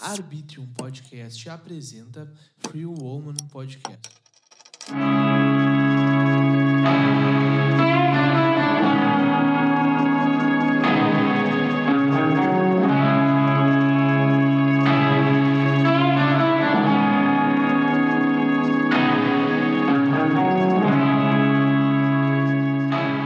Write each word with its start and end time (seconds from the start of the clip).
Arbitrium 0.00 0.66
Podcast 0.74 1.48
apresenta 1.50 2.32
Free 2.58 2.86
Woman 2.86 3.36
Podcast. 3.50 4.20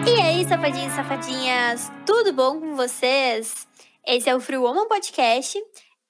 E 0.07 0.21
aí, 0.21 0.45
safadinhos 0.49 0.93
safadinhas, 0.93 1.91
tudo 2.05 2.33
bom 2.33 2.61
com 2.61 2.75
vocês? 2.75 3.67
Esse 4.05 4.29
é 4.29 4.35
o 4.35 4.41
Free 4.41 4.59
Woman 4.59 4.89
Podcast 4.89 5.59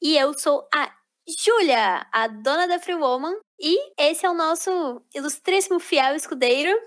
e 0.04 0.18
eu 0.18 0.38
sou 0.38 0.68
a 0.72 0.92
Júlia, 1.26 2.06
a 2.12 2.28
dona 2.28 2.68
da 2.68 2.78
Free 2.78 2.94
Woman, 2.94 3.34
e 3.58 3.90
esse 3.98 4.26
é 4.26 4.30
o 4.30 4.34
nosso 4.34 5.00
ilustríssimo 5.14 5.80
fiel 5.80 6.14
escudeiro. 6.14 6.78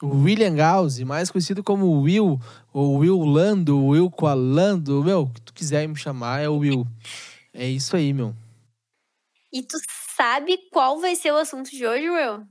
William 0.00 0.54
Gauss, 0.54 1.00
mais 1.00 1.32
conhecido 1.32 1.64
como 1.64 2.00
Will, 2.00 2.38
ou 2.72 2.98
Will 2.98 3.24
Lando, 3.24 3.84
Will 3.86 4.08
Coalando, 4.08 5.02
meu, 5.02 5.22
o 5.22 5.30
que 5.32 5.40
tu 5.40 5.52
quiser 5.52 5.88
me 5.88 5.96
chamar 5.96 6.40
é 6.40 6.48
o 6.48 6.58
Will. 6.58 6.86
É 7.52 7.66
isso 7.66 7.96
aí, 7.96 8.12
meu. 8.12 8.32
E 9.52 9.60
tu 9.60 9.76
sabe 10.16 10.58
qual 10.70 11.00
vai 11.00 11.16
ser 11.16 11.32
o 11.32 11.38
assunto 11.38 11.68
de 11.70 11.84
hoje, 11.84 12.08
Will? 12.08 12.46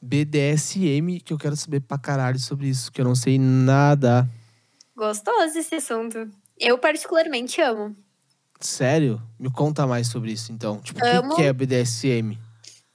BDSM, 0.00 1.18
que 1.24 1.32
eu 1.32 1.38
quero 1.38 1.56
saber 1.56 1.80
pra 1.80 1.98
caralho 1.98 2.38
sobre 2.38 2.68
isso, 2.68 2.92
que 2.92 3.00
eu 3.00 3.04
não 3.04 3.16
sei 3.16 3.36
nada. 3.36 4.28
Gostoso 4.94 5.58
esse 5.58 5.74
assunto. 5.74 6.30
Eu 6.56 6.78
particularmente 6.78 7.60
amo. 7.60 8.03
Sério? 8.60 9.20
Me 9.38 9.50
conta 9.50 9.86
mais 9.86 10.08
sobre 10.08 10.32
isso, 10.32 10.52
então. 10.52 10.80
Tipo, 10.80 11.04
o 11.04 11.06
Amo. 11.06 11.30
que, 11.30 11.36
que 11.36 11.42
é 11.42 11.52
BDSM? 11.52 12.38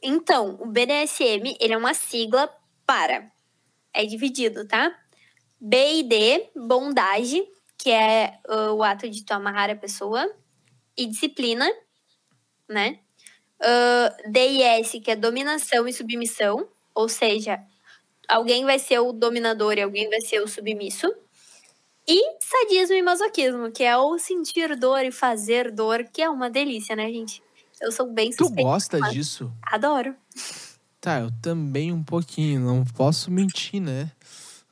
Então, 0.01 0.57
o 0.61 0.65
BDSM, 0.65 1.57
ele 1.59 1.73
é 1.73 1.77
uma 1.77 1.93
sigla 1.93 2.49
para. 2.85 3.29
É 3.93 4.05
dividido, 4.05 4.65
tá? 4.65 4.95
B 5.59 5.99
e 5.99 6.03
D, 6.03 6.49
bondade, 6.55 7.43
que 7.77 7.89
é 7.89 8.39
uh, 8.47 8.73
o 8.73 8.83
ato 8.83 9.09
de 9.09 9.23
tu 9.23 9.31
amarrar 9.33 9.69
a 9.69 9.75
pessoa. 9.75 10.31
E 10.97 11.05
disciplina, 11.05 11.69
né? 12.67 12.99
Uh, 13.61 14.31
D 14.31 14.39
e 14.51 14.61
S, 14.63 14.99
que 14.99 15.11
é 15.11 15.15
dominação 15.15 15.87
e 15.87 15.93
submissão. 15.93 16.67
Ou 16.93 17.09
seja, 17.09 17.61
alguém 18.27 18.63
vai 18.65 18.79
ser 18.79 18.99
o 18.99 19.11
dominador 19.11 19.77
e 19.77 19.81
alguém 19.81 20.09
vai 20.09 20.21
ser 20.21 20.41
o 20.41 20.47
submisso. 20.47 21.13
E 22.11 22.37
sadismo 22.41 22.95
e 22.95 23.03
masoquismo, 23.03 23.71
que 23.71 23.83
é 23.83 23.95
o 23.95 24.17
sentir 24.17 24.75
dor 24.75 25.05
e 25.05 25.11
fazer 25.11 25.71
dor, 25.71 26.03
que 26.11 26.23
é 26.23 26.27
uma 26.29 26.49
delícia, 26.49 26.95
né, 26.95 27.07
gente? 27.11 27.43
Eu 27.79 27.91
sou 27.91 28.11
bem 28.11 28.31
Tu 28.31 28.49
gosta 28.49 28.97
mas 28.97 29.13
disso? 29.13 29.53
Adoro. 29.61 30.15
Tá, 30.99 31.19
eu 31.19 31.29
também 31.39 31.91
um 31.93 32.03
pouquinho, 32.03 32.61
não 32.61 32.83
posso 32.83 33.29
mentir, 33.29 33.79
né? 33.79 34.11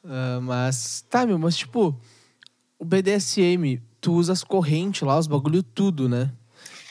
Ah, 0.03 0.39
mas, 0.41 1.05
tá, 1.11 1.27
meu, 1.27 1.37
mas 1.37 1.55
tipo, 1.55 1.95
o 2.79 2.83
BDSM, 2.83 3.83
tu 4.01 4.13
usa 4.13 4.33
as 4.33 4.43
correntes 4.43 5.03
lá, 5.03 5.19
os 5.19 5.27
bagulho 5.27 5.61
tudo, 5.61 6.09
né? 6.09 6.33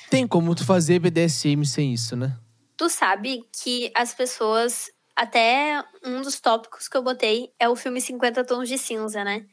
Tem 0.09 0.29
como 0.29 0.55
tu 0.55 0.65
fazer 0.65 1.01
BDSM 1.01 1.65
sem 1.65 1.93
isso, 1.93 2.15
né? 2.15 2.39
Tu 2.77 2.89
sabe 2.89 3.43
que 3.53 3.91
as 3.97 4.15
pessoas. 4.15 4.95
Até 5.19 5.83
um 6.05 6.21
dos 6.21 6.39
tópicos 6.39 6.89
que 6.89 6.97
eu 6.97 7.03
botei 7.03 7.51
é 7.59 7.67
o 7.71 7.75
filme 7.75 8.03
50 8.03 8.45
Tons 8.45 8.69
de 8.69 8.77
Cinza, 8.77 9.25
né? 9.25 9.47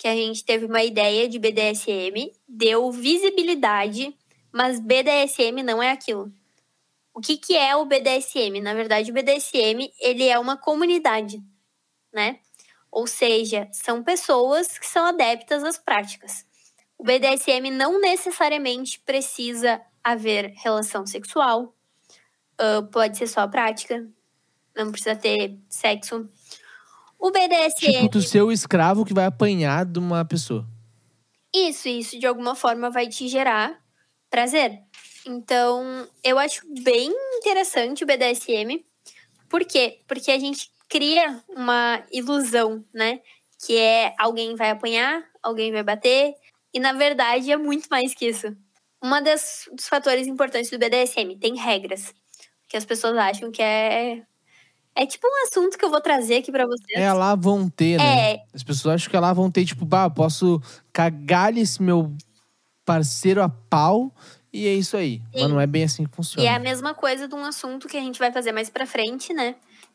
Que 0.00 0.08
a 0.08 0.14
gente 0.14 0.42
teve 0.42 0.64
uma 0.64 0.82
ideia 0.82 1.28
de 1.28 1.38
BDSM, 1.38 2.32
deu 2.48 2.90
visibilidade, 2.90 4.16
mas 4.50 4.80
BDSM 4.80 5.62
não 5.62 5.82
é 5.82 5.90
aquilo. 5.90 6.32
O 7.12 7.20
que, 7.20 7.36
que 7.36 7.54
é 7.54 7.76
o 7.76 7.84
BDSM? 7.84 8.62
Na 8.62 8.72
verdade, 8.72 9.10
o 9.10 9.14
BDSM 9.14 9.92
ele 10.00 10.26
é 10.26 10.38
uma 10.38 10.56
comunidade, 10.56 11.38
né? 12.10 12.40
Ou 12.90 13.06
seja, 13.06 13.68
são 13.72 14.02
pessoas 14.02 14.78
que 14.78 14.86
são 14.86 15.04
adeptas 15.04 15.62
às 15.62 15.76
práticas. 15.76 16.46
O 16.96 17.04
BDSM 17.04 17.70
não 17.70 18.00
necessariamente 18.00 19.00
precisa 19.00 19.82
haver 20.02 20.54
relação 20.56 21.04
sexual, 21.04 21.74
ah, 22.56 22.82
pode 22.90 23.18
ser 23.18 23.26
só 23.26 23.46
prática, 23.46 24.08
não 24.74 24.90
precisa 24.90 25.14
ter 25.14 25.58
sexo. 25.68 26.26
O 27.20 27.30
BDSM, 27.30 27.92
Tipo, 27.92 28.08
tu 28.08 28.22
ser 28.22 28.42
o 28.42 28.50
escravo 28.50 29.04
que 29.04 29.12
vai 29.12 29.26
apanhar 29.26 29.84
de 29.84 29.98
uma 29.98 30.24
pessoa. 30.24 30.66
isso, 31.54 31.88
isso 31.88 32.18
de 32.18 32.26
alguma 32.26 32.54
forma 32.54 32.90
vai 32.90 33.08
te 33.08 33.28
gerar 33.28 33.78
prazer. 34.30 34.80
Então, 35.26 36.08
eu 36.24 36.38
acho 36.38 36.62
bem 36.82 37.12
interessante 37.36 38.04
o 38.04 38.06
BDSM. 38.06 38.84
Por 39.48 39.64
quê? 39.64 40.00
Porque 40.06 40.30
a 40.30 40.38
gente 40.38 40.70
cria 40.88 41.42
uma 41.48 42.02
ilusão, 42.10 42.84
né? 42.94 43.20
Que 43.64 43.76
é 43.76 44.14
alguém 44.18 44.54
vai 44.56 44.70
apanhar, 44.70 45.22
alguém 45.42 45.70
vai 45.72 45.82
bater, 45.82 46.34
e 46.72 46.80
na 46.80 46.92
verdade 46.92 47.50
é 47.52 47.56
muito 47.56 47.88
mais 47.90 48.14
que 48.14 48.26
isso. 48.28 48.56
Das 49.22 49.68
dos 49.72 49.88
fatores 49.88 50.26
importantes 50.26 50.70
do 50.70 50.78
BDSM 50.78 51.36
tem 51.38 51.56
regras, 51.56 52.14
que 52.68 52.76
as 52.76 52.84
pessoas 52.84 53.16
acham 53.16 53.50
que 53.50 53.62
é 53.62 54.22
é 55.02 55.06
tipo 55.06 55.26
um 55.26 55.46
assunto 55.46 55.78
que 55.78 55.84
eu 55.84 55.90
vou 55.90 56.00
trazer 56.00 56.36
aqui 56.36 56.52
pra 56.52 56.66
vocês. 56.66 56.98
É 56.98 57.12
lá 57.12 57.34
vão 57.34 57.68
ter, 57.68 57.96
né? 57.98 58.32
É, 58.32 58.42
As 58.54 58.62
pessoas 58.62 58.94
acham 58.96 59.10
que 59.10 59.16
lá 59.18 59.32
vão 59.32 59.50
ter, 59.50 59.64
tipo, 59.64 59.84
bah, 59.84 60.10
posso 60.10 60.60
cagar 60.92 61.56
esse 61.56 61.82
meu 61.82 62.12
parceiro 62.84 63.42
a 63.42 63.48
pau 63.48 64.14
e 64.52 64.66
é 64.66 64.74
isso 64.74 64.96
aí. 64.96 65.18
Sim. 65.32 65.42
Mas 65.42 65.50
não 65.50 65.60
é 65.60 65.66
bem 65.66 65.84
assim 65.84 66.04
que 66.04 66.10
E 66.12 66.14
funciona. 66.16 66.48
é 66.48 66.54
a 66.54 66.58
mesma 66.58 66.92
coisa 66.94 67.28
de 67.28 67.34
um 67.34 67.44
assunto 67.44 67.88
que 67.88 67.96
a 67.96 68.00
gente 68.00 68.18
vai 68.18 68.32
fazer 68.32 68.52
mais 68.52 68.68
pra 68.68 68.84
frente, 68.86 69.32
né? 69.32 69.54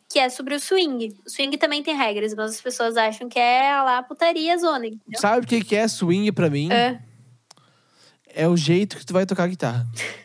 Que 0.09 0.19
é 0.19 0.29
sobre 0.29 0.53
o 0.55 0.59
swing. 0.59 1.15
O 1.25 1.29
swing 1.29 1.57
também 1.57 1.81
tem 1.83 1.95
regras, 1.95 2.33
mas 2.35 2.51
as 2.51 2.61
pessoas 2.61 2.95
acham 2.95 3.27
que 3.27 3.39
é 3.39 3.71
a 3.71 3.83
lá 3.83 4.03
putaria 4.03 4.57
zona, 4.57 4.85
entendeu? 4.87 5.19
Sabe 5.19 5.43
o 5.45 5.47
que 5.47 5.63
que 5.63 5.75
é 5.75 5.87
swing 5.87 6.31
pra 6.31 6.49
mim? 6.49 6.71
É, 6.71 6.99
É 8.27 8.47
o 8.47 8.55
jeito 8.55 8.97
que 8.97 9.05
tu 9.05 9.13
vai 9.13 9.25
tocar 9.25 9.47
guitarra. 9.47 9.85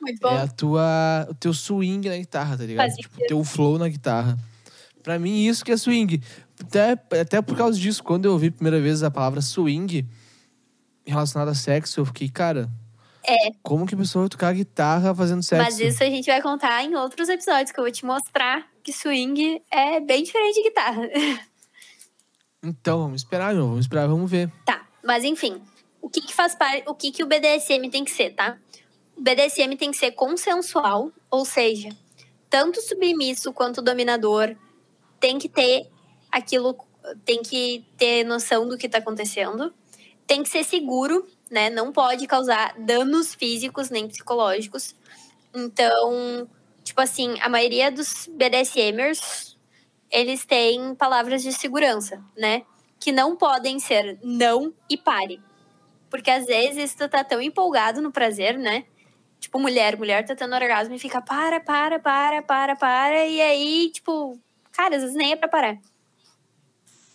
muito 0.00 0.20
bom. 0.20 0.28
É 0.28 0.42
a 0.42 0.48
tua, 0.48 1.26
o 1.30 1.34
teu 1.34 1.52
swing 1.52 2.08
na 2.08 2.16
guitarra, 2.16 2.56
tá 2.56 2.64
ligado? 2.64 2.92
Tipo, 2.94 3.22
o 3.22 3.26
teu 3.26 3.44
flow 3.44 3.78
na 3.78 3.88
guitarra. 3.88 4.36
Pra 5.02 5.18
mim, 5.18 5.44
isso 5.44 5.64
que 5.64 5.72
é 5.72 5.76
swing. 5.76 6.20
Até, 6.60 6.92
até 7.20 7.42
por 7.42 7.56
causa 7.56 7.78
disso, 7.78 8.02
quando 8.02 8.24
eu 8.24 8.32
ouvi 8.32 8.48
a 8.48 8.52
primeira 8.52 8.80
vez 8.80 9.02
a 9.02 9.10
palavra 9.10 9.40
swing 9.40 10.06
relacionada 11.06 11.50
a 11.50 11.54
sexo, 11.54 12.00
eu 12.00 12.06
fiquei, 12.06 12.28
cara. 12.28 12.70
É. 13.26 13.52
Como 13.62 13.86
que 13.86 13.94
a 13.94 13.98
pessoa 13.98 14.24
vai 14.24 14.28
tocar 14.28 14.52
guitarra 14.52 15.14
fazendo 15.14 15.42
sexo? 15.42 15.64
Mas 15.64 15.78
isso 15.80 16.02
a 16.02 16.06
gente 16.06 16.26
vai 16.26 16.40
contar 16.42 16.82
em 16.84 16.94
outros 16.94 17.28
episódios, 17.28 17.70
que 17.70 17.78
eu 17.78 17.84
vou 17.84 17.92
te 17.92 18.04
mostrar 18.04 18.66
que 18.82 18.92
swing 18.92 19.62
é 19.70 20.00
bem 20.00 20.22
diferente 20.22 20.54
de 20.54 20.62
guitarra. 20.62 21.02
Então, 22.66 23.02
vamos 23.02 23.20
esperar, 23.20 23.52
meu. 23.52 23.66
Vamos 23.66 23.84
esperar, 23.84 24.08
vamos 24.08 24.30
ver. 24.30 24.50
tá, 24.64 24.86
mas 25.04 25.22
enfim. 25.22 25.60
O 26.00 26.08
que, 26.08 26.22
que 26.22 26.32
faz 26.34 26.54
parte. 26.54 26.82
O 26.86 26.94
que, 26.94 27.12
que 27.12 27.22
o 27.22 27.26
BDSM 27.26 27.90
tem 27.90 28.04
que 28.04 28.10
ser, 28.10 28.30
tá? 28.30 28.56
O 29.16 29.20
BDSM 29.22 29.76
tem 29.76 29.90
que 29.90 29.96
ser 29.96 30.12
consensual, 30.12 31.10
ou 31.30 31.44
seja, 31.44 31.90
tanto 32.50 32.80
submisso 32.80 33.52
quanto 33.52 33.82
dominador 33.82 34.56
tem 35.20 35.38
que 35.38 35.48
ter 35.48 35.88
aquilo, 36.30 36.76
tem 37.24 37.42
que 37.42 37.84
ter 37.96 38.24
noção 38.24 38.68
do 38.68 38.76
que 38.76 38.88
tá 38.88 38.98
acontecendo, 38.98 39.72
tem 40.26 40.42
que 40.42 40.48
ser 40.48 40.64
seguro, 40.64 41.26
né? 41.50 41.70
Não 41.70 41.92
pode 41.92 42.26
causar 42.26 42.74
danos 42.78 43.34
físicos 43.34 43.90
nem 43.90 44.08
psicológicos. 44.08 44.94
Então, 45.54 46.48
tipo 46.82 47.00
assim, 47.00 47.38
a 47.40 47.48
maioria 47.48 47.90
dos 47.90 48.28
BDSMers, 48.28 49.56
eles 50.10 50.44
têm 50.44 50.94
palavras 50.94 51.42
de 51.42 51.52
segurança, 51.52 52.22
né? 52.36 52.62
Que 52.98 53.12
não 53.12 53.36
podem 53.36 53.78
ser 53.78 54.18
não 54.22 54.74
e 54.90 54.96
pare. 54.96 55.40
Porque 56.10 56.30
às 56.30 56.46
vezes 56.46 56.94
tu 56.94 57.08
tá 57.08 57.22
tão 57.24 57.40
empolgado 57.40 58.00
no 58.00 58.12
prazer, 58.12 58.58
né? 58.58 58.84
Tipo, 59.44 59.60
mulher, 59.60 59.98
mulher 59.98 60.24
tá 60.24 60.34
tendo 60.34 60.54
orgasmo 60.54 60.94
e 60.94 60.98
fica 60.98 61.20
para, 61.20 61.60
para, 61.60 61.98
para, 61.98 62.40
para, 62.42 62.74
para. 62.74 63.26
E 63.26 63.42
aí, 63.42 63.90
tipo, 63.92 64.40
cara, 64.72 64.96
às 64.96 65.02
vezes 65.02 65.14
nem 65.14 65.32
é 65.32 65.36
pra 65.36 65.48
parar. 65.48 65.78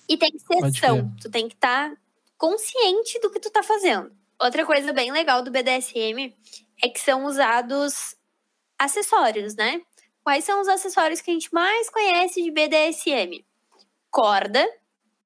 E 0.08 0.16
tem 0.16 0.30
que 0.30 0.38
ser 0.38 0.64
ação. 0.64 1.12
Tu 1.20 1.28
tem 1.28 1.48
que 1.48 1.56
estar 1.56 1.92
consciente 2.38 3.20
do 3.20 3.32
que 3.32 3.40
tu 3.40 3.50
tá 3.50 3.64
fazendo. 3.64 4.12
Outra 4.40 4.64
coisa 4.64 4.94
bem 4.94 5.12
legal 5.12 5.42
do 5.42 5.50
BDSM 5.50 6.32
é 6.84 6.90
que 6.90 7.00
são 7.00 7.26
usados 7.26 8.16
acessórios, 8.78 9.56
né? 9.56 9.82
Quais 10.24 10.46
são 10.46 10.62
os 10.62 10.68
acessórios 10.68 11.22
que 11.22 11.32
a 11.32 11.34
gente 11.34 11.52
mais 11.52 11.90
conhece 11.90 12.44
de 12.44 12.52
BDSM? 12.52 13.44
Corda, 14.12 14.64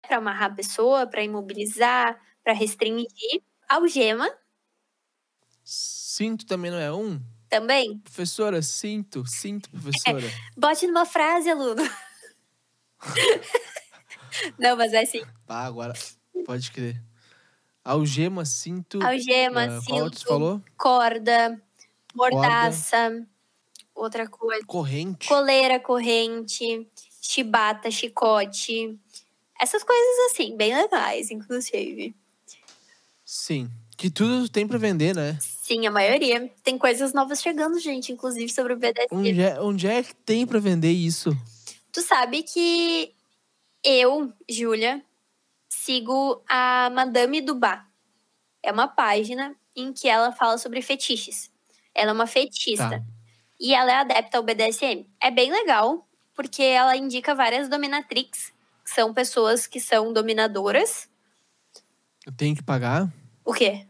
para 0.02 0.20
amarrar 0.20 0.52
a 0.52 0.56
pessoa, 0.56 1.06
para 1.06 1.22
imobilizar, 1.22 2.18
para 2.42 2.54
restringir. 2.54 3.44
Algema, 3.68 4.34
Cinto 5.64 6.46
também 6.46 6.70
não 6.72 6.80
é 6.80 6.92
um? 6.92 7.20
também. 7.54 8.00
Professora, 8.00 8.64
cinto, 8.64 9.24
cinto, 9.28 9.70
professora. 9.70 10.26
Bote 10.58 10.88
numa 10.88 11.06
frase, 11.06 11.52
aluno. 11.52 11.84
Não, 14.58 14.76
mas 14.76 14.92
é 14.92 15.04
assim. 15.04 15.22
Pá, 15.46 15.66
agora 15.66 15.94
pode 16.46 16.72
crer. 16.72 17.00
Algema, 17.86 18.44
cinto. 18.44 19.00
Algema, 19.06 19.66
ah, 19.66 19.82
Qual 19.86 20.02
outro 20.02 20.20
cinto, 20.20 20.30
falou? 20.30 20.62
corda, 20.76 21.62
mordaça, 22.16 23.24
outra 23.94 24.28
coisa. 24.28 24.66
Corrente. 24.66 25.28
Coleira, 25.28 25.80
corrente, 25.80 26.90
chibata, 27.22 27.92
chicote. 27.92 29.00
Essas 29.62 29.84
coisas 29.84 30.32
assim, 30.32 30.58
bem 30.58 30.76
legais, 30.76 31.30
inclusive. 31.30 32.16
Sim. 33.24 33.70
Que 33.96 34.10
tudo 34.10 34.50
tem 34.50 34.68
pra 34.68 34.80
vender, 34.80 35.16
né? 35.16 35.38
Sim, 35.64 35.88
a 35.88 35.92
maioria. 35.92 36.52
Tem 36.62 36.78
coisas 36.78 37.14
novas 37.14 37.42
chegando, 37.42 37.80
gente, 37.80 38.12
inclusive 38.12 38.52
sobre 38.52 38.74
o 38.74 38.78
BDSM. 38.78 39.08
Onde 39.14 39.42
é, 39.42 39.62
onde 39.62 39.88
é 39.88 40.04
que 40.04 40.14
tem 40.14 40.46
pra 40.46 40.60
vender 40.60 40.92
isso? 40.92 41.30
Tu 41.90 42.02
sabe 42.02 42.44
que 42.44 43.16
eu, 43.82 44.34
Júlia, 44.50 45.02
sigo 45.70 46.44
a 46.50 46.90
Madame 46.90 47.40
Dubá. 47.40 47.88
É 48.62 48.74
uma 48.74 48.90
página 48.90 49.56
em 49.74 49.94
que 49.94 50.10
ela 50.10 50.34
fala 50.34 50.58
sobre 50.58 50.82
fetiches. 50.82 51.50
Ela 51.96 52.12
é 52.12 52.14
uma 52.14 52.28
fetista. 52.28 52.90
Tá. 52.90 53.04
E 53.58 53.74
ela 53.74 53.90
é 53.90 53.96
adepta 53.96 54.38
ao 54.38 54.44
BDSM. 54.44 55.08
É 55.22 55.32
bem 55.32 55.50
legal, 55.50 56.06
porque 56.36 56.62
ela 56.62 56.98
indica 56.98 57.34
várias 57.34 57.70
dominatrix, 57.70 58.52
que 58.84 58.92
são 58.92 59.14
pessoas 59.14 59.66
que 59.66 59.80
são 59.80 60.12
dominadoras. 60.12 61.10
Eu 62.26 62.34
tenho 62.34 62.54
que 62.54 62.64
pagar 62.64 63.10
O 63.46 63.54
quê? 63.54 63.88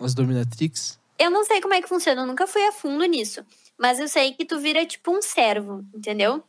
As 0.00 0.14
dominatrix? 0.14 0.98
Eu 1.18 1.30
não 1.30 1.44
sei 1.44 1.60
como 1.60 1.74
é 1.74 1.82
que 1.82 1.88
funciona, 1.88 2.22
eu 2.22 2.26
nunca 2.26 2.46
fui 2.46 2.64
a 2.66 2.72
fundo 2.72 3.04
nisso. 3.04 3.44
Mas 3.78 3.98
eu 3.98 4.08
sei 4.08 4.32
que 4.32 4.44
tu 4.44 4.58
vira 4.58 4.84
tipo 4.86 5.16
um 5.16 5.22
servo, 5.22 5.84
entendeu? 5.94 6.42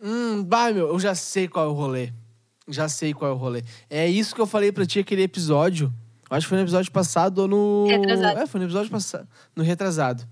Hum, 0.00 0.46
vai, 0.46 0.72
meu, 0.72 0.88
eu 0.88 1.00
já 1.00 1.14
sei 1.14 1.48
qual 1.48 1.66
é 1.66 1.68
o 1.68 1.72
rolê. 1.72 2.12
Já 2.68 2.88
sei 2.88 3.14
qual 3.14 3.30
é 3.30 3.34
o 3.34 3.36
rolê. 3.36 3.62
É 3.88 4.06
isso 4.06 4.34
que 4.34 4.40
eu 4.40 4.46
falei 4.46 4.70
pra 4.70 4.86
ti 4.86 4.98
aquele 4.98 5.22
episódio. 5.22 5.92
Acho 6.30 6.46
que 6.46 6.50
foi 6.50 6.58
no 6.58 6.64
episódio 6.64 6.92
passado 6.92 7.38
ou 7.38 7.48
no. 7.48 7.86
Retrasado. 7.88 8.38
É, 8.38 8.46
foi 8.46 8.60
no 8.60 8.66
episódio 8.66 8.90
passado. 8.90 9.28
No 9.56 9.62
retrasado. 9.62 10.28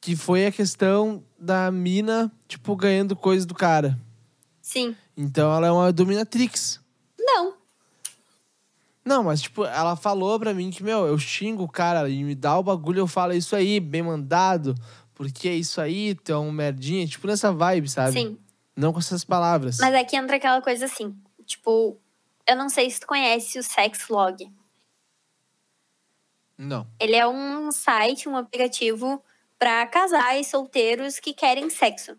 Que 0.00 0.14
foi 0.14 0.46
a 0.46 0.52
questão 0.52 1.24
da 1.38 1.70
mina, 1.70 2.30
tipo, 2.46 2.76
ganhando 2.76 3.16
coisas 3.16 3.46
do 3.46 3.54
cara. 3.54 3.98
Sim. 4.60 4.94
Então 5.16 5.54
ela 5.54 5.66
é 5.66 5.70
uma 5.70 5.92
dominatrix. 5.92 6.80
Não. 9.08 9.24
Mas 9.24 9.40
tipo, 9.40 9.64
ela 9.64 9.96
falou 9.96 10.38
pra 10.38 10.52
mim 10.52 10.70
que, 10.70 10.82
meu, 10.82 11.06
eu 11.06 11.18
xingo 11.18 11.62
o 11.62 11.68
cara 11.68 12.08
e 12.10 12.22
me 12.22 12.34
dá 12.34 12.58
o 12.58 12.62
bagulho, 12.62 13.00
eu 13.00 13.06
falo 13.06 13.32
"É 13.32 13.36
isso 13.36 13.56
aí, 13.56 13.80
bem 13.80 14.02
mandado, 14.02 14.74
porque 15.14 15.48
é 15.48 15.54
isso 15.54 15.80
aí, 15.80 16.14
tu 16.14 16.30
é 16.32 16.38
um 16.38 16.52
merdinha, 16.52 17.06
tipo 17.06 17.26
nessa 17.26 17.50
vibe, 17.50 17.88
sabe? 17.88 18.12
Sim. 18.12 18.38
Não 18.76 18.92
com 18.92 18.98
essas 18.98 19.24
palavras. 19.24 19.78
Mas 19.80 19.94
aqui 19.94 20.14
entra 20.14 20.36
aquela 20.36 20.60
coisa 20.60 20.84
assim. 20.84 21.16
Tipo, 21.46 21.98
eu 22.46 22.54
não 22.54 22.68
sei 22.68 22.90
se 22.90 23.00
tu 23.00 23.06
conhece 23.06 23.58
o 23.58 23.62
Sexlog. 23.62 24.52
Não. 26.56 26.86
Ele 27.00 27.16
é 27.16 27.26
um 27.26 27.72
site, 27.72 28.28
um 28.28 28.36
aplicativo 28.36 29.22
para 29.58 29.86
casais 29.86 30.48
solteiros 30.48 31.18
que 31.18 31.32
querem 31.32 31.70
sexo. 31.70 32.16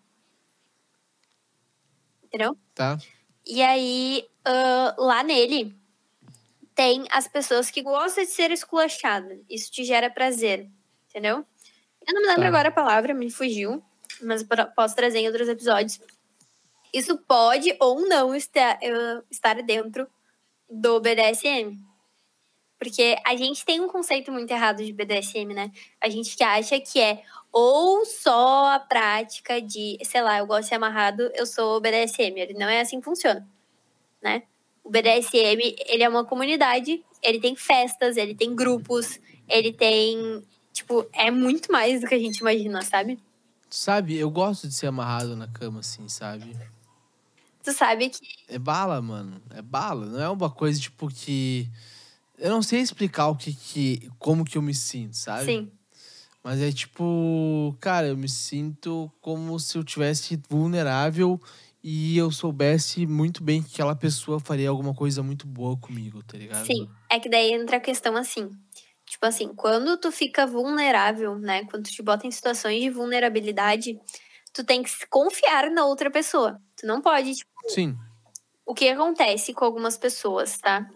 Entendeu? 2.23 2.57
Tá? 2.75 2.97
E 3.45 3.61
aí, 3.61 4.27
ah, 4.45 4.95
lá 4.97 5.23
nele, 5.23 5.75
tem 6.79 7.05
as 7.11 7.27
pessoas 7.27 7.69
que 7.69 7.81
gostam 7.81 8.23
de 8.23 8.29
ser 8.29 8.51
esculachada. 8.51 9.37
Isso 9.49 9.69
te 9.69 9.83
gera 9.83 10.09
prazer, 10.09 10.65
entendeu? 11.09 11.45
Eu 12.07 12.13
não 12.13 12.21
me 12.21 12.27
lembro 12.29 12.43
Tá. 12.43 12.47
agora 12.47 12.69
a 12.69 12.71
palavra, 12.71 13.13
me 13.13 13.29
fugiu, 13.29 13.83
mas 14.21 14.45
posso 14.73 14.95
trazer 14.95 15.19
em 15.19 15.27
outros 15.27 15.49
episódios. 15.49 15.99
Isso 16.93 17.17
pode 17.17 17.75
ou 17.81 18.07
não 18.07 18.33
estar, 18.33 18.79
eh, 18.81 19.21
estar 19.29 19.61
dentro 19.61 20.07
do 20.69 21.01
BDSM. 21.01 21.77
Porque 22.77 23.17
a 23.25 23.35
gente 23.35 23.65
tem 23.65 23.81
um 23.81 23.89
conceito 23.89 24.31
muito 24.31 24.49
errado 24.51 24.81
de 24.81 24.93
BDSM, 24.93 25.53
né? 25.53 25.73
A 25.99 26.07
gente 26.07 26.37
que 26.37 26.45
acha 26.45 26.79
que 26.79 26.97
é 27.01 27.21
ou 27.51 28.05
só 28.05 28.67
a 28.73 28.79
prática 28.79 29.61
de, 29.61 29.97
sei 30.05 30.21
lá, 30.21 30.37
eu 30.37 30.47
gosto 30.47 30.61
de 30.61 30.69
ser 30.69 30.75
amarrado, 30.75 31.29
eu 31.35 31.45
sou 31.45 31.81
BDSM. 31.81 32.53
Não 32.57 32.69
é 32.69 32.79
assim 32.79 32.99
que 32.99 33.05
funciona, 33.05 33.45
né? 34.21 34.43
O 34.89 34.91
BDSM, 34.91 35.75
ele 35.85 36.01
é 36.01 36.09
uma 36.09 36.25
comunidade, 36.25 37.05
ele 37.21 37.39
tem 37.39 37.55
festas, 37.55 38.17
ele 38.17 38.33
tem 38.33 38.55
grupos, 38.55 39.19
ele 39.47 39.71
tem, 39.71 40.43
tipo, 40.73 41.05
é 41.13 41.29
muito 41.29 41.71
mais 41.71 42.01
do 42.01 42.07
que 42.07 42.15
a 42.15 42.19
gente 42.19 42.39
imagina, 42.39 42.81
sabe? 42.81 43.19
Sabe, 43.69 44.17
eu 44.17 44.31
gosto 44.31 44.67
de 44.67 44.73
ser 44.73 44.87
amarrado 44.87 45.35
na 45.35 45.47
cama, 45.47 45.81
assim, 45.81 46.09
sabe? 46.09 46.57
Tu 47.63 47.71
sabe 47.71 48.09
que 48.09 48.19
É 48.47 48.57
bala, 48.57 48.99
mano. 48.99 49.39
É 49.51 49.61
bala. 49.61 50.07
Não 50.07 50.19
é 50.19 50.27
uma 50.27 50.49
coisa, 50.49 50.79
tipo, 50.79 51.07
que. 51.07 51.69
Eu 52.35 52.49
não 52.49 52.63
sei 52.63 52.79
explicar 52.79 53.27
o 53.27 53.35
que, 53.35 53.53
que. 53.53 54.09
como 54.17 54.43
que 54.43 54.57
eu 54.57 54.61
me 54.63 54.73
sinto, 54.73 55.15
sabe? 55.15 55.45
sim, 55.45 55.71
Mas 56.43 56.59
é 56.61 56.71
tipo, 56.71 57.77
cara, 57.79 58.07
eu 58.07 58.17
me 58.17 58.27
sinto 58.27 59.11
como 59.21 59.59
se 59.59 59.77
eu 59.77 59.83
tivesse 59.83 60.41
vulnerável 60.49 61.39
e 61.83 62.17
eu 62.17 62.31
soubesse 62.31 63.05
muito 63.05 63.43
bem 63.43 63.63
que 63.63 63.73
aquela 63.73 63.95
pessoa 63.95 64.39
faria 64.39 64.69
alguma 64.69 64.93
coisa 64.93 65.23
muito 65.23 65.47
boa 65.47 65.77
comigo, 65.77 66.21
tá 66.23 66.37
ligado? 66.37 66.65
sim. 66.65 66.89
É 67.09 67.19
que 67.19 67.29
daí 67.29 67.53
entra 67.53 67.77
a 67.77 67.79
questão 67.79 68.15
assim. 68.15 68.49
Tipo 69.05 69.25
assim, 69.25 69.53
quando 69.55 69.97
tu 69.97 70.11
fica 70.11 70.45
vulnerável, 70.45 71.35
né? 71.39 71.65
Quando 71.65 71.85
tu 71.85 71.91
te 71.91 72.03
bota 72.03 72.27
em 72.27 72.31
situações 72.31 72.79
de 72.79 72.89
vulnerabilidade, 72.91 73.99
tu 74.53 74.63
tem 74.63 74.83
que 74.83 74.89
se 74.89 75.07
confiar 75.07 75.71
na 75.71 75.85
outra 75.85 76.11
pessoa. 76.11 76.61
Tu 76.77 76.85
não 76.85 77.01
pode, 77.01 77.33
tipo, 77.33 77.49
Sim. 77.69 77.97
o 78.65 78.75
que 78.75 78.87
acontece 78.87 79.51
com 79.53 79.65
algumas 79.65 79.97
pessoas, 79.97 80.59
tá? 80.59 80.87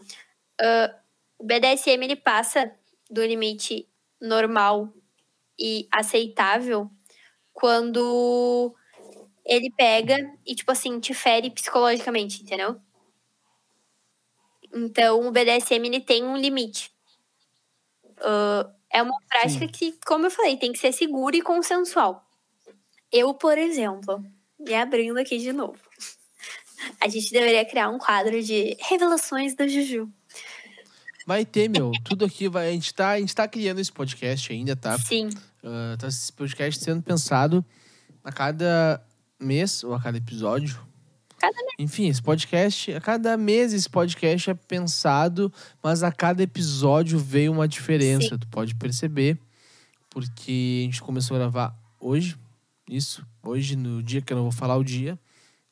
Ah, 0.61 0.95
o 1.39 1.45
BDSM 1.45 2.03
ele 2.03 2.15
passa 2.15 2.71
do 3.09 3.25
limite 3.25 3.87
normal 4.21 4.93
e 5.59 5.87
aceitável 5.91 6.89
quando 7.51 8.75
ele 9.45 9.71
pega 9.71 10.17
e, 10.45 10.55
tipo 10.55 10.71
assim, 10.71 10.99
te 10.99 11.13
fere 11.13 11.49
psicologicamente, 11.49 12.41
entendeu? 12.43 12.79
Então, 14.73 15.27
o 15.27 15.31
BDSM 15.31 15.85
ele 15.85 15.99
tem 15.99 16.23
um 16.23 16.37
limite. 16.37 16.91
Ah, 18.19 18.69
é 18.91 19.01
uma 19.01 19.17
prática 19.27 19.67
que, 19.67 19.93
como 20.05 20.25
eu 20.27 20.31
falei, 20.31 20.55
tem 20.57 20.71
que 20.71 20.79
ser 20.79 20.91
segura 20.91 21.35
e 21.35 21.41
consensual. 21.41 22.23
Eu, 23.11 23.33
por 23.33 23.57
exemplo, 23.57 24.23
me 24.59 24.73
abrindo 24.73 25.17
aqui 25.19 25.37
de 25.37 25.51
novo. 25.51 25.79
A 26.99 27.07
gente 27.07 27.31
deveria 27.31 27.63
criar 27.65 27.89
um 27.89 27.97
quadro 27.97 28.41
de 28.43 28.75
revelações 28.79 29.55
da 29.55 29.67
Juju. 29.67 30.11
Vai 31.25 31.45
ter, 31.45 31.69
meu. 31.69 31.91
Tudo 32.03 32.25
aqui 32.25 32.49
vai. 32.49 32.67
A 32.67 32.71
gente 32.71 32.93
tá, 32.93 33.11
a 33.11 33.19
gente 33.19 33.33
tá 33.33 33.47
criando 33.47 33.79
esse 33.79 33.91
podcast 33.91 34.51
ainda, 34.51 34.75
tá? 34.75 34.97
Sim, 34.99 35.29
Ah, 35.63 35.95
tá 35.97 36.07
esse 36.07 36.31
podcast 36.33 36.83
sendo 36.83 37.01
pensado 37.01 37.65
a 38.21 38.31
cada 38.33 39.01
mês 39.43 39.83
ou 39.83 39.93
a 39.93 39.99
cada 39.99 40.17
episódio. 40.17 40.79
Cada 41.37 41.57
Enfim, 41.77 42.07
esse 42.07 42.21
podcast, 42.21 42.93
a 42.93 43.01
cada 43.01 43.35
mês 43.35 43.73
esse 43.73 43.89
podcast 43.89 44.49
é 44.49 44.53
pensado, 44.53 45.51
mas 45.81 46.01
a 46.01 46.11
cada 46.11 46.41
episódio 46.41 47.19
vem 47.19 47.49
uma 47.49 47.67
diferença, 47.67 48.37
tu 48.37 48.47
pode 48.47 48.75
perceber, 48.75 49.37
porque 50.09 50.83
a 50.83 50.85
gente 50.85 51.01
começou 51.01 51.35
a 51.35 51.39
gravar 51.39 51.75
hoje, 51.99 52.37
isso, 52.89 53.25
hoje 53.43 53.75
no 53.75 54.01
dia 54.01 54.21
que 54.21 54.31
eu 54.31 54.37
não 54.37 54.43
vou 54.43 54.51
falar 54.51 54.77
o 54.77 54.83
dia, 54.83 55.19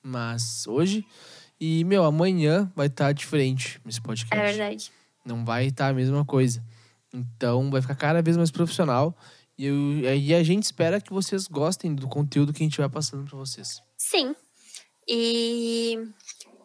mas 0.03 0.67
hoje 0.67 1.05
e 1.63 1.83
meu, 1.83 2.03
amanhã 2.03 2.71
vai 2.75 2.87
estar 2.87 3.11
diferente 3.11 3.79
esse 3.87 4.01
podcast 4.01 4.35
é 4.35 4.47
verdade. 4.47 4.91
não 5.23 5.45
vai 5.45 5.67
estar 5.67 5.89
a 5.89 5.93
mesma 5.93 6.25
coisa. 6.25 6.63
Então 7.13 7.69
vai 7.69 7.81
ficar 7.83 7.93
cada 7.93 8.19
vez 8.19 8.35
mais 8.35 8.49
profissional. 8.49 9.15
E, 9.57 9.65
eu- 9.65 10.15
e 10.15 10.33
a 10.33 10.43
gente 10.43 10.63
espera 10.63 10.99
que 11.01 11.13
vocês 11.13 11.47
gostem 11.47 11.93
do 11.93 12.07
conteúdo 12.07 12.53
que 12.53 12.63
a 12.63 12.65
gente 12.65 12.77
vai 12.79 12.89
passando 12.89 13.27
para 13.29 13.37
vocês. 13.37 13.81
Sim. 13.97 14.35
E 15.07 15.97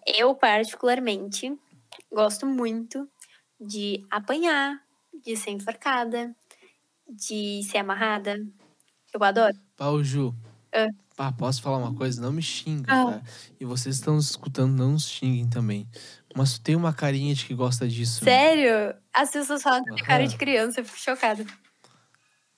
eu, 0.07 0.35
particularmente, 0.35 1.53
gosto 2.13 2.47
muito 2.47 3.09
de 3.61 4.05
apanhar, 4.11 4.81
de 5.25 5.37
ser 5.37 5.51
enforcada, 5.51 6.35
de 7.09 7.63
ser 7.65 7.79
amarrada. 7.79 8.37
Eu 9.13 9.23
adoro. 9.25 9.55
Pau, 9.77 10.03
Ju. 10.03 10.35
É. 10.73 10.87
Pá, 11.17 11.33
posso 11.33 11.63
falar 11.63 11.79
uma 11.79 11.95
coisa? 11.95 12.21
Não 12.21 12.31
me 12.33 12.43
xinga, 12.43 12.93
Ah. 12.93 13.13
tá? 13.13 13.23
E 13.59 13.65
vocês 13.65 13.97
estão 13.97 14.19
escutando, 14.19 14.73
não 14.77 14.93
nos 14.93 15.09
xinguem 15.09 15.49
também. 15.49 15.89
Mas 16.37 16.55
tu 16.59 16.61
tem 16.63 16.77
uma 16.77 16.93
carinha 16.93 17.35
de 17.35 17.47
que 17.47 17.55
gosta 17.55 17.89
disso. 17.89 18.23
né? 18.23 18.31
Sério? 18.31 18.95
As 19.15 19.31
pessoas 19.31 19.63
falam 19.63 19.83
que 19.83 19.95
tem 19.95 20.05
cara 20.05 20.27
de 20.27 20.37
criança, 20.37 20.81
eu 20.81 20.85
fico 20.85 20.99
chocada. 20.99 21.47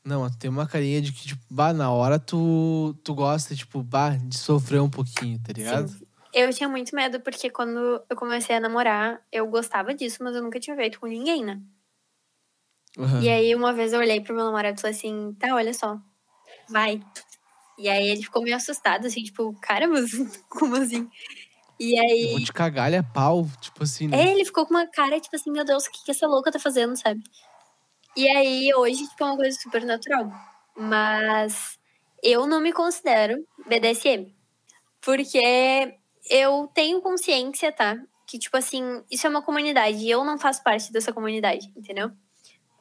Não, 0.05 0.29
tem 0.31 0.49
uma 0.49 0.67
carinha 0.67 1.03
de 1.03 1.13
que, 1.13 1.29
tipo, 1.29 1.43
bah, 1.51 1.73
na 1.73 1.91
hora 1.93 2.19
tu, 2.19 2.95
tu 3.05 3.15
gosta, 3.15 3.55
tipo, 3.55 3.83
bah, 3.83 4.17
de 4.17 4.39
sofrer 4.39 4.81
um 4.81 4.89
pouquinho, 4.89 5.39
tá 5.43 5.53
ligado? 5.53 5.89
Sim. 5.89 6.07
Eu 6.33 6.53
tinha 6.53 6.69
muito 6.69 6.95
medo, 6.95 7.21
porque 7.21 7.51
quando 7.51 8.03
eu 8.09 8.17
comecei 8.17 8.57
a 8.57 8.61
namorar, 8.61 9.21
eu 9.33 9.47
gostava 9.47 9.95
disso, 9.95 10.23
mas 10.23 10.35
eu 10.37 10.43
nunca 10.43 10.61
tinha 10.61 10.77
feito 10.77 11.01
com 11.01 11.07
ninguém, 11.07 11.45
né? 11.45 11.61
Aham. 12.99 13.23
E 13.23 13.29
aí, 13.29 13.55
uma 13.55 13.73
vez 13.73 13.93
eu 13.93 14.01
olhei 14.01 14.21
pro 14.21 14.35
meu 14.35 14.45
namorado 14.45 14.79
e 14.79 14.81
falei 14.81 14.97
assim: 14.97 15.35
tá, 15.39 15.55
olha 15.55 15.73
só, 15.73 15.99
vai. 16.69 17.01
E 17.79 17.89
aí 17.89 18.09
ele 18.09 18.23
ficou 18.23 18.43
meio 18.43 18.57
assustado, 18.57 19.07
assim, 19.07 19.23
tipo, 19.23 19.55
cara, 19.61 19.87
mas 19.89 20.11
como 20.49 20.77
assim? 20.77 21.09
E 21.79 21.97
Eu 21.97 22.01
aí. 22.01 22.31
vou 22.33 22.41
te 22.41 22.53
cagar, 22.53 22.89
ele 22.89 22.97
é 22.97 23.03
pau. 23.03 23.47
Tipo 23.61 23.85
assim, 23.85 24.09
né? 24.09 24.19
É, 24.19 24.33
ele 24.33 24.45
ficou 24.45 24.67
com 24.67 24.75
uma 24.75 24.87
cara, 24.87 25.21
tipo 25.21 25.35
assim, 25.37 25.51
meu 25.51 25.65
Deus, 25.65 25.87
o 25.87 25.91
que, 25.91 26.05
que 26.05 26.11
essa 26.11 26.27
louca 26.27 26.51
tá 26.51 26.59
fazendo, 26.59 26.97
sabe? 26.97 27.23
E 28.19 28.29
aí, 28.29 28.75
hoje, 28.75 29.07
tipo, 29.07 29.23
é 29.23 29.27
uma 29.27 29.37
coisa 29.37 29.57
super 29.61 29.85
natural. 29.85 30.29
Mas 30.77 31.79
eu 32.21 32.49
não 32.49 32.61
me 32.61 32.73
considero 32.73 33.47
BDSM. 33.65 34.35
Porque 35.01 35.95
eu 36.29 36.69
tenho 36.75 37.01
consciência, 37.01 37.71
tá? 37.71 37.97
Que, 38.27 38.37
tipo 38.37 38.57
assim, 38.57 39.05
isso 39.09 39.25
é 39.25 39.31
uma 39.31 39.41
comunidade 39.41 39.99
e 39.99 40.11
eu 40.11 40.25
não 40.25 40.37
faço 40.37 40.65
parte 40.65 40.93
dessa 40.93 41.13
comunidade, 41.13 41.73
entendeu? 41.77 42.11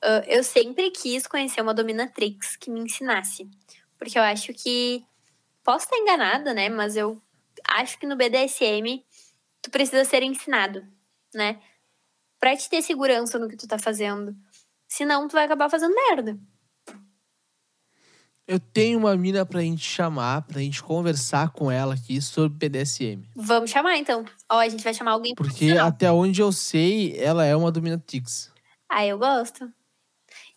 Ah, 0.01 0.23
eu 0.25 0.43
sempre 0.43 0.89
quis 0.89 1.27
conhecer 1.27 1.61
uma 1.61 1.71
dominatrix 1.71 2.55
que 2.55 2.71
me 2.71 2.79
ensinasse. 2.79 3.47
Porque 3.99 4.17
eu 4.17 4.23
acho 4.23 4.51
que. 4.55 5.05
Posso 5.63 5.85
estar 5.85 5.97
enganada, 5.97 6.51
né? 6.51 6.67
Mas 6.67 6.97
eu 6.97 7.21
acho 7.69 7.99
que 7.99 8.07
no 8.07 8.15
BDSM 8.15 9.05
tu 9.61 9.69
precisa 9.69 10.03
ser 10.03 10.23
ensinado, 10.23 10.83
né? 11.31 11.61
Pra 12.39 12.57
te 12.57 12.67
ter 12.69 12.81
segurança 12.81 13.37
no 13.37 13.47
que 13.47 13.57
tu 13.57 13.67
tá 13.67 13.77
fazendo. 13.77 14.35
Senão 14.87 15.27
tu 15.27 15.33
vai 15.33 15.45
acabar 15.45 15.69
fazendo 15.69 15.93
merda. 15.93 16.37
Eu 18.47 18.59
tenho 18.61 18.97
uma 18.97 19.15
mina 19.17 19.45
pra 19.45 19.59
gente 19.59 19.83
chamar, 19.83 20.43
pra 20.43 20.61
gente 20.61 20.81
conversar 20.81 21.49
com 21.51 21.69
ela 21.69 21.95
aqui 21.95 22.21
sobre 22.21 22.69
BDSM. 22.69 23.27
Vamos 23.35 23.69
chamar 23.69 23.97
então. 23.97 24.23
Ó, 24.49 24.57
a 24.59 24.69
gente 24.69 24.81
vai 24.83 24.93
chamar 24.93 25.11
alguém 25.11 25.35
Porque 25.35 25.71
até 25.71 26.09
onde 26.09 26.41
eu 26.41 26.53
sei, 26.53 27.17
ela 27.19 27.43
é 27.43 27.53
uma 27.55 27.69
dominatrix. 27.71 28.49
Ah, 28.87 29.05
eu 29.05 29.17
gosto. 29.19 29.69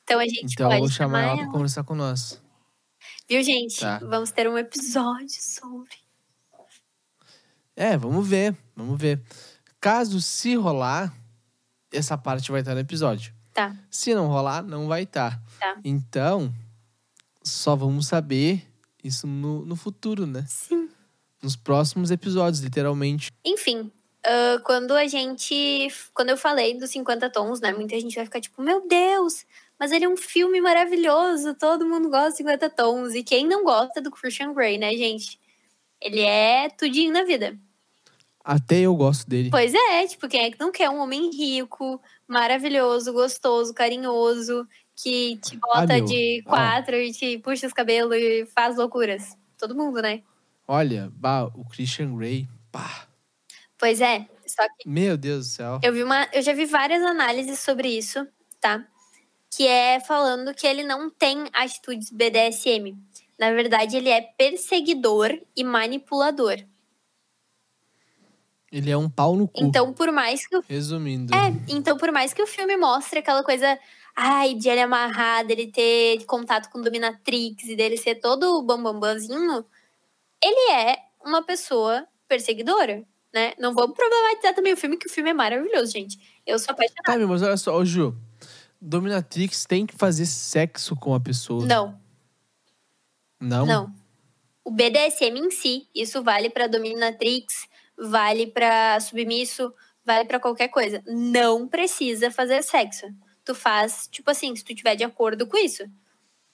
Então 0.05 0.21
a 0.21 0.25
gente 0.25 0.53
Então 0.53 0.67
eu 0.67 0.71
pode 0.71 0.81
vou 0.83 0.89
chamar 0.91 1.23
ela 1.23 1.31
ela. 1.33 1.43
pra 1.43 1.51
conversar 1.51 1.83
com 1.83 1.97
nós. 1.97 2.41
Viu, 3.29 3.43
gente? 3.43 3.81
Tá. 3.81 3.99
Vamos 3.99 4.31
ter 4.31 4.49
um 4.49 4.57
episódio 4.57 5.29
sobre. 5.41 5.97
É, 7.75 7.97
vamos 7.97 8.27
ver, 8.29 8.57
vamos 8.77 9.01
ver. 9.01 9.21
Caso 9.81 10.21
se 10.21 10.55
rolar, 10.55 11.13
essa 11.93 12.17
parte 12.17 12.53
vai 12.53 12.61
estar 12.61 12.75
no 12.75 12.81
episódio. 12.81 13.35
Tá. 13.69 13.77
Se 13.91 14.15
não 14.15 14.29
rolar, 14.29 14.63
não 14.63 14.89
vai 14.89 15.03
estar. 15.03 15.39
Tá. 15.59 15.79
Então, 15.85 16.53
só 17.43 17.77
vamos 17.77 18.07
saber 18.07 18.67
isso 19.05 19.27
no, 19.27 19.67
no 19.67 19.77
futuro, 19.77 20.27
né? 20.27 20.45
Sim. 20.49 20.89
Nos 21.43 21.57
próximos 21.57 22.11
episódios, 22.11 22.63
literalmente. 22.63 23.31
Enfim, 23.45 23.91
ah, 24.25 24.61
quando 24.65 24.93
a 24.93 25.07
gente. 25.07 25.89
Quando 26.15 26.31
eu 26.31 26.37
falei 26.37 26.79
dos 26.79 26.91
50 26.91 27.31
tons, 27.31 27.61
né? 27.61 27.73
Muita 27.73 27.99
gente 27.99 28.15
vai 28.15 28.25
ficar 28.25 28.41
tipo, 28.41 28.63
meu 28.63 28.87
Deus, 28.87 29.45
mas 29.79 29.93
ele 29.93 30.05
é 30.05 30.09
um 30.09 30.17
filme 30.17 30.61
maravilhoso, 30.61 31.55
todo 31.55 31.87
mundo 31.87 32.11
gosta 32.11 32.31
de 32.31 32.37
50 32.39 32.71
tons. 32.71 33.15
E 33.15 33.23
quem 33.23 33.47
não 33.47 33.65
gosta 33.65 34.01
do 34.01 34.11
Christian 34.11 34.53
Grey, 34.53 34.79
né, 34.79 34.93
gente? 34.97 35.39
Ele 36.01 36.21
é 36.21 36.69
tudinho 36.71 37.13
na 37.13 37.25
vida. 37.25 37.59
Até 38.43 38.81
eu 38.81 38.95
gosto 38.97 39.29
dele. 39.29 39.51
Pois 39.51 39.73
é, 39.75 40.07
tipo, 40.07 40.27
quem 40.27 40.45
é 40.45 40.51
que 40.51 40.59
não 40.59 40.73
quer 40.73 40.89
um 40.89 40.99
homem 40.99 41.31
rico, 41.31 42.01
maravilhoso, 42.31 43.13
gostoso, 43.13 43.75
carinhoso, 43.75 44.67
que 44.97 45.37
te 45.39 45.57
bota 45.57 45.95
meu. 45.95 46.05
de 46.05 46.43
Ó. 46.47 46.51
quatro 46.51 46.97
e 46.97 47.13
te 47.13 47.39
puxa 47.39 47.67
os 47.67 47.73
cabelos 47.73 48.17
e 48.17 48.47
faz 48.47 48.77
loucuras? 48.77 49.37
Todo 49.59 49.75
mundo, 49.75 50.01
né? 50.01 50.23
Olha, 50.67 51.11
bah, 51.15 51.47
o 51.47 51.65
Christian 51.69 52.17
Grey, 52.17 52.49
pá. 52.71 53.09
Pois 53.77 54.01
é, 54.01 54.29
só 54.47 54.63
que 54.79 54.89
Meu 54.89 55.17
Deus 55.17 55.49
do 55.49 55.53
céu. 55.53 55.81
eu 55.83 55.93
vi 55.93 56.05
uma, 56.05 56.29
eu 56.33 56.43
já 56.43 56.53
vi 56.53 56.65
várias 56.67 57.03
análises 57.03 57.59
sobre 57.59 57.89
isso, 57.89 58.27
tá? 58.61 58.87
Que 59.51 59.67
é 59.67 59.99
falando 59.99 60.55
que 60.55 60.67
ele 60.67 60.85
não 60.85 61.11
tem 61.11 61.49
atitudes 61.53 62.11
BDSM. 62.11 62.97
Na 63.39 63.51
verdade, 63.53 63.97
ele 63.97 64.11
é 64.11 64.21
perseguidor 64.21 65.37
e 65.57 65.65
manipulador. 65.65 66.59
Ele 68.71 68.91
é 68.91 68.97
um 68.97 69.11
pau 69.11 69.35
no 69.35 69.49
cu. 69.49 69.65
Então, 69.65 69.93
por 69.93 70.13
mais 70.13 70.47
que 70.47 70.57
o 70.57 70.63
Resumindo. 70.69 71.35
É, 71.35 71.49
então 71.69 71.97
por 71.97 72.13
mais 72.13 72.33
que 72.33 72.41
o 72.43 72.47
filme 72.47 72.77
mostre 72.77 73.19
aquela 73.19 73.43
coisa, 73.43 73.79
ai, 74.15 74.55
de 74.55 74.69
ele 74.69 74.81
amarrar, 74.81 75.45
dele 75.45 75.67
ter 75.67 76.25
contato 76.25 76.71
com 76.71 76.81
dominatrix 76.81 77.65
e 77.65 77.75
dele 77.75 77.97
ser 77.97 78.17
todo 78.17 78.63
bambambanzinho, 78.63 79.65
ele 80.43 80.73
é 80.73 80.99
uma 81.25 81.43
pessoa 81.43 82.07
perseguidora, 82.29 83.05
né? 83.35 83.55
Não 83.59 83.75
vamos 83.75 83.97
problematizar 83.97 84.55
também 84.55 84.73
o 84.73 84.77
filme, 84.77 84.97
que 84.97 85.09
o 85.09 85.11
filme 85.11 85.31
é 85.31 85.35
maravilhoso, 85.35 85.91
gente. 85.93 86.41
Eu 86.47 86.59
sou 86.59 86.73
apaixonada. 86.73 87.03
Tá, 87.05 87.27
mas 87.27 87.43
olha 87.43 87.57
só, 87.57 87.77
ô 87.77 87.85
Ju. 87.85 88.17
Dominatrix 88.81 89.67
tem 89.67 89.85
que 89.85 89.95
fazer 89.95 90.25
sexo 90.27 90.97
com 90.97 91.13
a 91.13 91.21
pessoa. 91.21 91.67
Não, 91.67 91.99
Não? 93.39 93.67
não. 93.67 93.95
O 94.65 94.71
BDSM 94.71 95.37
em 95.39 95.51
si, 95.51 95.89
isso 95.95 96.23
vale 96.23 96.49
pra 96.49 96.67
dominatrix, 96.67 97.67
vale 98.01 98.47
pra 98.47 98.99
submisso, 99.01 99.73
vale 100.05 100.25
pra 100.25 100.41
qualquer 100.41 100.69
coisa. 100.69 101.03
Não 101.07 101.69
precisa 101.69 102.31
fazer 102.31 102.63
sexo. 102.63 103.07
Tu 103.45 103.55
faz, 103.55 104.09
tipo 104.11 104.31
assim, 104.31 104.55
se 104.55 104.65
tu 104.65 104.75
tiver 104.75 104.97
de 104.97 105.05
acordo 105.05 105.47
com 105.47 105.57
isso. 105.57 105.85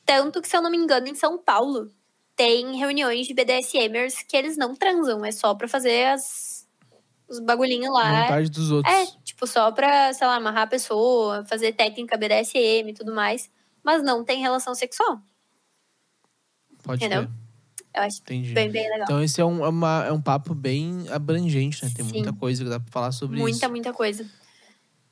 Tanto 0.05 0.41
que, 0.41 0.49
se 0.49 0.57
eu 0.57 0.63
não 0.63 0.71
me 0.71 0.77
engano, 0.77 1.09
em 1.09 1.15
São 1.15 1.39
Paulo, 1.39 1.91
tem 2.37 2.77
reuniões 2.77 3.27
de 3.27 3.35
BDSMers 3.35 4.23
que 4.23 4.37
eles 4.37 4.57
não 4.57 4.75
transam, 4.75 5.25
é 5.25 5.33
só 5.33 5.55
pra 5.55 5.67
fazer 5.67 6.07
as, 6.07 6.69
os 7.29 7.41
bagulhinhos 7.41 7.93
lá. 7.93 8.23
Vontade 8.23 8.51
dos 8.51 8.71
outros. 8.71 8.95
É, 8.95 9.07
tipo, 9.25 9.47
só 9.47 9.73
pra, 9.73 10.13
sei 10.13 10.27
lá, 10.27 10.37
amarrar 10.37 10.65
a 10.65 10.69
pessoa, 10.69 11.45
fazer 11.47 11.73
técnica 11.73 12.17
BDSM 12.17 12.91
e 12.91 12.95
tudo 12.95 13.15
mais. 13.15 13.51
Mas 13.83 14.03
não 14.03 14.25
tem 14.25 14.41
relação 14.41 14.75
sexual. 14.75 15.21
Pode 16.83 17.05
entendeu? 17.05 17.29
Eu 17.97 18.03
acho 18.03 18.21
Entendi. 18.21 18.53
bem, 18.53 18.71
bem 18.71 18.83
legal. 18.91 19.05
Então 19.05 19.23
esse 19.23 19.41
é 19.41 19.45
um, 19.45 19.65
é 19.65 19.69
uma- 19.69 20.05
é 20.07 20.13
um 20.13 20.21
papo 20.21 20.55
bem 20.55 21.07
abrangente, 21.11 21.83
né? 21.83 21.91
Tem 21.95 22.05
Sim. 22.05 22.13
muita 22.13 22.33
coisa 22.33 22.63
que 22.63 22.69
dá 22.71 22.79
pra 22.79 22.93
falar 22.93 23.13
sobre 23.13 23.39
muita, 23.39 23.57
isso. 23.59 23.71
muita 23.71 23.93
coisa. 23.93 24.27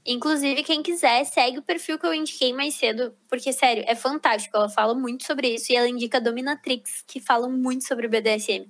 Inclusive, 0.06 0.62
quem 0.62 0.82
quiser, 0.82 1.24
segue 1.24 1.58
o 1.58 1.62
perfil 1.62 1.98
que 1.98 2.04
eu 2.06 2.12
indiquei 2.12 2.52
mais 2.52 2.74
cedo, 2.74 3.14
porque, 3.26 3.50
sério, 3.54 3.82
é 3.86 3.94
fantástico. 3.94 4.54
Ela 4.54 4.68
fala 4.68 4.94
muito 4.94 5.24
sobre 5.24 5.54
isso 5.54 5.72
e 5.72 5.76
ela 5.76 5.88
indica 5.88 6.20
Dominatrix, 6.20 7.02
que 7.06 7.20
falam 7.20 7.50
muito 7.50 7.86
sobre 7.88 8.06
BDSM. 8.06 8.66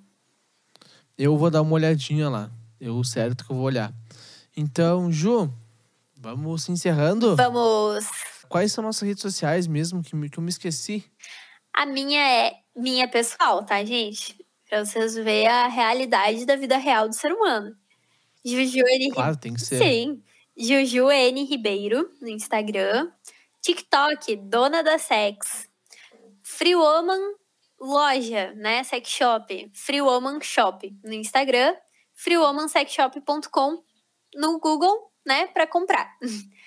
Eu 1.19 1.37
vou 1.37 1.51
dar 1.51 1.63
uma 1.63 1.73
olhadinha 1.75 2.29
lá. 2.29 2.51
Eu 2.81 3.03
certo 3.03 3.45
que 3.45 3.51
eu 3.51 3.57
vou 3.57 3.65
olhar. 3.65 3.93
Então, 4.57 5.11
Ju, 5.11 5.53
vamos 6.17 6.63
se 6.65 6.71
encerrando. 6.73 7.35
Vamos! 7.35 8.05
Quais 8.49 8.71
são 8.71 8.85
nossas 8.85 9.03
redes 9.09 9.23
sociais 9.23 9.67
mesmo 9.67 10.03
que, 10.05 10.15
me- 10.15 10.29
que 10.31 10.39
eu 10.39 10.43
me 10.43 10.51
esqueci? 10.51 11.05
A 11.73 11.85
minha 11.85 12.21
é 12.21 12.53
minha 12.75 13.09
pessoal, 13.09 13.65
tá, 13.65 13.85
gente? 13.85 14.37
Pra 14.69 14.85
vocês 14.85 15.15
verem 15.15 15.47
a 15.47 15.69
realidade 15.69 16.45
da 16.47 16.57
vida 16.57 16.77
real 16.77 17.09
do 17.09 17.15
ser 17.15 17.33
humano. 17.33 17.77
Juju 18.45 18.87
N. 18.87 19.11
Claro, 19.11 19.37
tem 19.37 19.55
que 19.55 19.61
ser. 19.61 19.79
Sim. 19.79 20.23
Juju 20.57 21.11
N. 21.11 21.45
Ribeiro 21.45 22.11
no 22.21 22.29
Instagram. 22.29 23.11
TikTok, 23.61 24.37
Dona 24.37 24.83
da 24.83 24.99
Sex. 24.99 25.69
Free 26.43 26.75
Woman 26.75 27.35
Loja, 27.81 28.53
né? 28.55 28.83
Sex 28.85 29.09
Shop. 29.09 29.71
Free 29.75 30.03
Woman 30.03 30.41
Shop 30.41 30.95
no 31.03 31.13
Instagram. 31.13 31.75
freewomansexshop.com 32.15 33.83
no 34.35 34.59
Google, 34.59 35.11
né? 35.27 35.47
Pra 35.49 35.67
comprar. 35.67 36.11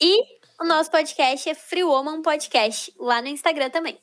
E 0.00 0.16
o 0.60 0.64
nosso 0.64 0.92
podcast 0.92 1.48
é 1.50 1.54
Free 1.56 1.82
Woman 1.82 2.22
Podcast 2.22 2.94
lá 3.00 3.20
no 3.20 3.26
Instagram 3.26 3.68
também. 3.68 3.98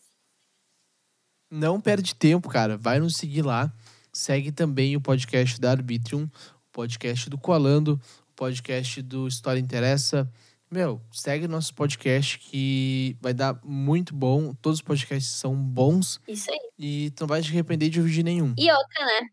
Não 1.56 1.80
perde 1.80 2.14
tempo, 2.14 2.50
cara. 2.50 2.78
Vai 2.78 3.00
nos 3.00 3.16
seguir 3.16 3.42
lá. 3.42 3.72
Segue 4.12 4.52
também 4.52 4.96
o 4.98 5.02
podcast 5.02 5.60
da 5.60 5.72
Arbitrium, 5.72 6.24
o 6.24 6.72
podcast 6.74 7.30
do 7.30 7.38
Coalando, 7.38 7.94
o 8.30 8.34
podcast 8.36 9.02
do 9.02 9.26
História 9.26 9.60
Interessa. 9.60 10.30
Meu, 10.70 11.00
segue 11.14 11.48
nosso 11.48 11.74
podcast 11.74 12.40
que 12.40 13.16
vai 13.22 13.34
dar 13.34 13.58
muito 13.64 14.14
bom. 14.14 14.54
Todos 14.56 14.80
os 14.80 14.84
podcasts 14.86 15.32
são 15.32 15.56
bons 15.56 16.20
Isso 16.28 16.52
aí. 16.52 16.60
e 16.78 17.12
tu 17.12 17.22
não 17.22 17.28
vai 17.28 17.42
te 17.42 17.50
arrepender 17.52 17.88
de 17.90 18.02
ouvir 18.02 18.24
nenhum. 18.24 18.54
E 18.58 18.70
outra, 18.70 19.06
né? 19.06 19.28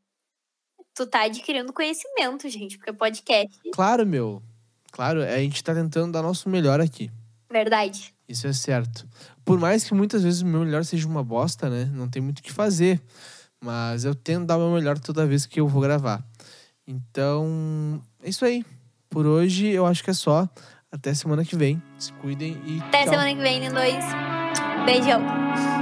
Tu 0.95 1.07
tá 1.07 1.23
adquirindo 1.25 1.73
conhecimento, 1.73 2.49
gente, 2.49 2.77
porque 2.79 2.93
podcast, 2.93 3.59
Claro, 3.73 4.07
meu. 4.07 4.41
Claro, 4.93 5.23
a 5.25 5.39
gente 5.39 5.65
tá 5.65 5.75
tentando 5.75 6.13
dar 6.13 6.23
nosso 6.23 6.49
melhor 6.49 6.81
aqui. 6.81 7.11
verdade. 7.51 8.15
Isso 8.33 8.47
é 8.47 8.53
certo. 8.55 9.07
Por 9.45 9.61
mais 9.61 9.85
que 9.85 9.93
muitas 9.93 10.23
vezes 10.23 10.41
o 10.41 10.47
meu 10.47 10.61
melhor 10.61 10.87
seja 10.87 11.07
uma 11.07 11.23
bosta, 11.23 11.69
né? 11.69 11.85
Não 11.93 12.09
tem 12.09 12.23
muito 12.23 12.39
o 12.39 12.43
que 12.43 12.51
fazer. 12.51 12.99
Mas 13.63 14.07
eu 14.07 14.15
tento 14.15 14.47
dar 14.47 14.57
o 14.57 14.61
meu 14.61 14.71
melhor 14.71 14.99
toda 14.99 15.27
vez 15.27 15.45
que 15.45 15.61
eu 15.61 15.69
vou 15.69 15.83
gravar. 15.83 16.25
Então, 16.89 18.03
é 18.23 18.31
isso 18.31 18.43
aí. 18.45 18.65
Por 19.11 19.27
hoje 19.27 19.67
eu 19.69 19.85
acho 19.85 20.03
que 20.03 20.09
é 20.11 20.15
só. 20.15 20.49
Até 20.91 21.13
semana 21.13 21.45
que 21.45 21.55
vem. 21.55 21.81
Se 21.99 22.11
cuidem 22.15 22.59
e 22.67 22.81
Até 22.81 23.03
tchau. 23.05 23.11
semana 23.11 23.35
que 23.35 23.43
vem, 23.43 23.71
dois. 23.71 24.05
Beijão. 24.87 25.82